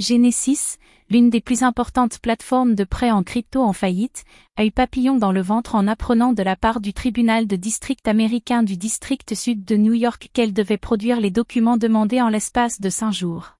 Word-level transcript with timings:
Genesis, 0.00 0.78
l'une 1.08 1.30
des 1.30 1.40
plus 1.40 1.62
importantes 1.62 2.18
plateformes 2.18 2.74
de 2.74 2.82
prêt 2.82 3.12
en 3.12 3.22
crypto 3.22 3.62
en 3.62 3.72
faillite, 3.72 4.24
a 4.56 4.64
eu 4.64 4.72
papillon 4.72 5.16
dans 5.16 5.30
le 5.30 5.40
ventre 5.40 5.76
en 5.76 5.86
apprenant 5.86 6.32
de 6.32 6.42
la 6.42 6.56
part 6.56 6.80
du 6.80 6.92
tribunal 6.92 7.46
de 7.46 7.54
district 7.54 8.08
américain 8.08 8.64
du 8.64 8.76
district 8.76 9.36
sud 9.36 9.64
de 9.64 9.76
New 9.76 9.92
York 9.92 10.30
qu'elle 10.32 10.52
devait 10.52 10.78
produire 10.78 11.20
les 11.20 11.30
documents 11.30 11.76
demandés 11.76 12.20
en 12.20 12.28
l'espace 12.28 12.80
de 12.80 12.90
cinq 12.90 13.12
jours. 13.12 13.56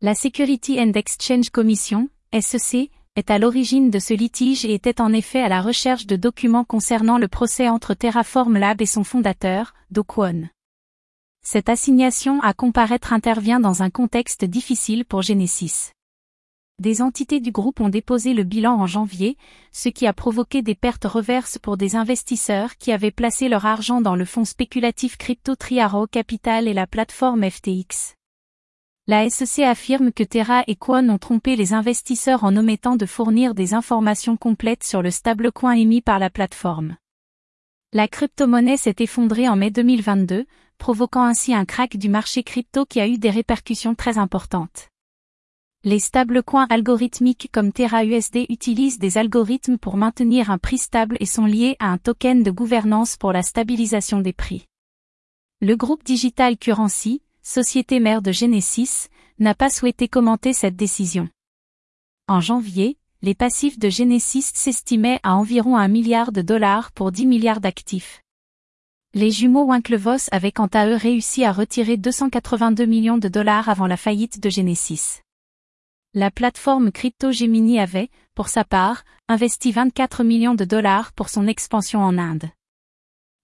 La 0.00 0.14
Security 0.14 0.80
and 0.80 0.92
Exchange 0.92 1.50
Commission, 1.50 2.08
SEC, 2.32 2.90
est 3.14 3.30
à 3.30 3.38
l'origine 3.38 3.90
de 3.90 3.98
ce 3.98 4.14
litige 4.14 4.64
et 4.64 4.72
était 4.72 5.02
en 5.02 5.12
effet 5.12 5.42
à 5.42 5.50
la 5.50 5.60
recherche 5.60 6.06
de 6.06 6.16
documents 6.16 6.64
concernant 6.64 7.18
le 7.18 7.28
procès 7.28 7.68
entre 7.68 7.92
Terraform 7.92 8.56
Lab 8.56 8.80
et 8.80 8.86
son 8.86 9.04
fondateur, 9.04 9.74
Do. 9.90 10.04
Cette 11.46 11.68
assignation 11.68 12.40
à 12.40 12.54
comparaître 12.54 13.12
intervient 13.12 13.60
dans 13.60 13.82
un 13.82 13.90
contexte 13.90 14.46
difficile 14.46 15.04
pour 15.04 15.20
Genesis. 15.20 15.92
Des 16.80 17.02
entités 17.02 17.38
du 17.38 17.52
groupe 17.52 17.80
ont 17.80 17.90
déposé 17.90 18.32
le 18.32 18.44
bilan 18.44 18.80
en 18.80 18.86
janvier, 18.86 19.36
ce 19.70 19.90
qui 19.90 20.06
a 20.06 20.14
provoqué 20.14 20.62
des 20.62 20.74
pertes 20.74 21.04
reverses 21.04 21.58
pour 21.58 21.76
des 21.76 21.96
investisseurs 21.96 22.78
qui 22.78 22.92
avaient 22.92 23.10
placé 23.10 23.50
leur 23.50 23.66
argent 23.66 24.00
dans 24.00 24.16
le 24.16 24.24
fonds 24.24 24.46
spéculatif 24.46 25.18
Crypto 25.18 25.54
Triaro 25.54 26.06
Capital 26.06 26.66
et 26.66 26.72
la 26.72 26.86
plateforme 26.86 27.48
FTX. 27.48 28.14
La 29.06 29.28
SEC 29.28 29.64
affirme 29.66 30.12
que 30.12 30.24
Terra 30.24 30.64
et 30.66 30.76
Kwon 30.76 31.10
ont 31.10 31.18
trompé 31.18 31.56
les 31.56 31.74
investisseurs 31.74 32.42
en 32.44 32.56
omettant 32.56 32.96
de 32.96 33.04
fournir 33.04 33.54
des 33.54 33.74
informations 33.74 34.38
complètes 34.38 34.82
sur 34.82 35.02
le 35.02 35.10
stablecoin 35.10 35.72
émis 35.72 36.00
par 36.00 36.18
la 36.18 36.30
plateforme. 36.30 36.96
La 37.96 38.08
crypto-monnaie 38.08 38.76
s'est 38.76 38.96
effondrée 38.98 39.48
en 39.48 39.54
mai 39.54 39.70
2022, 39.70 40.46
provoquant 40.78 41.22
ainsi 41.22 41.54
un 41.54 41.64
crack 41.64 41.96
du 41.96 42.08
marché 42.08 42.42
crypto 42.42 42.84
qui 42.84 42.98
a 42.98 43.06
eu 43.06 43.18
des 43.18 43.30
répercussions 43.30 43.94
très 43.94 44.18
importantes. 44.18 44.88
Les 45.84 46.00
stablecoins 46.00 46.66
algorithmiques 46.70 47.50
comme 47.52 47.72
TerraUSD 47.72 48.46
utilisent 48.48 48.98
des 48.98 49.16
algorithmes 49.16 49.78
pour 49.78 49.96
maintenir 49.96 50.50
un 50.50 50.58
prix 50.58 50.78
stable 50.78 51.16
et 51.20 51.26
sont 51.26 51.46
liés 51.46 51.76
à 51.78 51.86
un 51.86 51.98
token 51.98 52.42
de 52.42 52.50
gouvernance 52.50 53.16
pour 53.16 53.32
la 53.32 53.44
stabilisation 53.44 54.18
des 54.18 54.32
prix. 54.32 54.66
Le 55.60 55.76
groupe 55.76 56.02
Digital 56.02 56.58
Currency, 56.58 57.22
société 57.42 58.00
mère 58.00 58.22
de 58.22 58.32
Genesis, 58.32 59.06
n'a 59.38 59.54
pas 59.54 59.70
souhaité 59.70 60.08
commenter 60.08 60.52
cette 60.52 60.74
décision. 60.74 61.28
En 62.26 62.40
janvier, 62.40 62.98
les 63.24 63.34
passifs 63.34 63.78
de 63.78 63.88
Genesis 63.88 64.50
s'estimaient 64.52 65.18
à 65.22 65.34
environ 65.34 65.78
un 65.78 65.88
milliard 65.88 66.30
de 66.30 66.42
dollars 66.42 66.92
pour 66.92 67.10
10 67.10 67.24
milliards 67.24 67.62
d'actifs. 67.62 68.22
Les 69.14 69.30
jumeaux 69.30 69.64
Winklevoss 69.64 70.28
avaient 70.30 70.52
quant 70.52 70.68
à 70.74 70.86
eux 70.88 70.96
réussi 70.96 71.42
à 71.42 71.50
retirer 71.50 71.96
282 71.96 72.84
millions 72.84 73.16
de 73.16 73.28
dollars 73.28 73.70
avant 73.70 73.86
la 73.86 73.96
faillite 73.96 74.40
de 74.40 74.50
Genesis. 74.50 75.22
La 76.12 76.30
plateforme 76.30 76.92
Crypto 76.92 77.32
Gemini 77.32 77.80
avait, 77.80 78.10
pour 78.34 78.48
sa 78.48 78.62
part, 78.62 79.04
investi 79.26 79.72
24 79.72 80.22
millions 80.22 80.54
de 80.54 80.66
dollars 80.66 81.14
pour 81.14 81.30
son 81.30 81.46
expansion 81.46 82.00
en 82.00 82.18
Inde. 82.18 82.50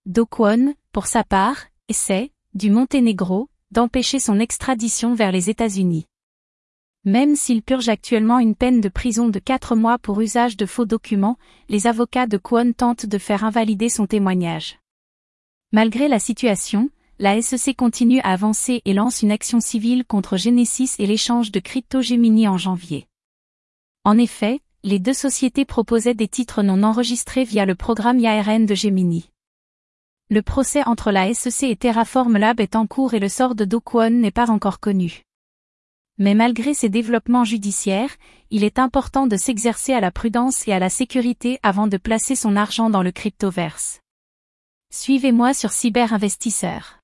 Dokwon, 0.05 0.75
pour 0.93 1.07
sa 1.07 1.25
part, 1.25 1.57
essaie, 1.89 2.33
du 2.53 2.69
Monténégro, 2.69 3.49
d'empêcher 3.71 4.19
son 4.19 4.41
extradition 4.41 5.15
vers 5.15 5.33
les 5.33 5.49
États-Unis. 5.49 6.07
Même 7.07 7.35
s'il 7.35 7.63
purge 7.63 7.89
actuellement 7.89 8.39
une 8.39 8.55
peine 8.55 8.83
de 8.83 8.91
prison 8.91 9.31
de 9.31 9.39
4 9.39 9.75
mois 9.75 9.97
pour 9.97 10.21
usage 10.21 10.59
de 10.59 10.67
faux 10.67 10.85
documents, 10.85 11.39
les 11.71 11.87
avocats 11.87 12.27
de 12.27 12.37
Kwon 12.37 12.73
tentent 12.73 13.07
de 13.07 13.17
faire 13.17 13.43
invalider 13.43 13.89
son 13.89 14.07
témoignage. 14.07 14.79
Malgré 15.73 16.09
la 16.09 16.19
situation, 16.19 16.91
la 17.19 17.41
SEC 17.41 17.75
continue 17.75 18.21
à 18.21 18.33
avancer 18.33 18.83
et 18.85 18.93
lance 18.93 19.23
une 19.23 19.33
action 19.33 19.61
civile 19.61 20.05
contre 20.05 20.37
Genesis 20.37 20.97
et 20.99 21.07
l'échange 21.07 21.51
de 21.51 21.61
crypto 21.61 22.03
Gemini 22.03 22.47
en 22.47 22.59
janvier. 22.59 23.07
En 24.05 24.19
effet, 24.19 24.61
les 24.83 24.99
deux 24.99 25.15
sociétés 25.15 25.65
proposaient 25.65 26.15
des 26.15 26.29
titres 26.29 26.63
non 26.63 26.83
enregistrés 26.83 27.45
via 27.45 27.65
le 27.65 27.75
programme 27.75 28.19
IARN 28.19 28.67
de 28.67 28.75
Gemini. 28.75 29.31
Le 30.29 30.43
procès 30.43 30.87
entre 30.87 31.13
la 31.13 31.33
SEC 31.33 31.71
et 31.71 31.77
Terraform 31.77 32.37
Lab 32.37 32.61
est 32.61 32.77
en 32.77 32.87
cours 32.87 33.15
et 33.15 33.21
le 33.21 33.31
sort 33.31 33.55
de 33.55 33.65
Do 33.65 33.81
Kwon 33.81 34.11
n'est 34.11 34.31
pas 34.31 34.51
encore 34.51 34.81
connu. 34.81 35.25
Mais 36.21 36.35
malgré 36.35 36.75
ces 36.75 36.91
développements 36.91 37.45
judiciaires, 37.45 38.11
il 38.51 38.63
est 38.63 38.79
important 38.79 39.27
de 39.27 39.39
s'exercer 39.39 39.95
à 39.95 40.01
la 40.01 40.11
prudence 40.11 40.69
et 40.69 40.73
à 40.73 40.79
la 40.79 40.91
sécurité 40.91 41.59
avant 41.63 41.87
de 41.87 41.97
placer 41.97 42.37
son 42.37 42.57
argent 42.57 42.91
dans 42.91 43.03
le 43.03 43.11
cryptoverse. 43.11 44.01
Suivez-moi 44.93 45.55
sur 45.55 45.73
Cyberinvestisseur. 45.73 47.00